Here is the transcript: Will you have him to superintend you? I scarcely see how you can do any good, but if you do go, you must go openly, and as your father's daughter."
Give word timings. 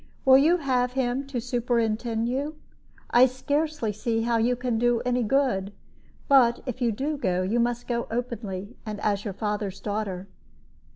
Will 0.25 0.39
you 0.39 0.57
have 0.57 0.93
him 0.93 1.27
to 1.27 1.39
superintend 1.39 2.27
you? 2.27 2.55
I 3.11 3.27
scarcely 3.27 3.93
see 3.93 4.23
how 4.23 4.37
you 4.37 4.55
can 4.55 4.79
do 4.79 4.99
any 5.01 5.21
good, 5.21 5.73
but 6.27 6.63
if 6.65 6.81
you 6.81 6.91
do 6.91 7.17
go, 7.17 7.43
you 7.43 7.59
must 7.59 7.85
go 7.87 8.07
openly, 8.09 8.75
and 8.83 8.99
as 9.01 9.23
your 9.25 9.33
father's 9.35 9.79
daughter." 9.79 10.27